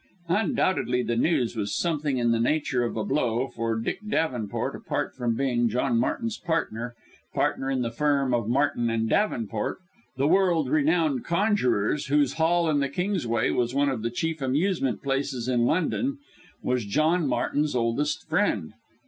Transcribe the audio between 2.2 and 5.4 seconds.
the nature of a blow: for Dick Davenport, apart from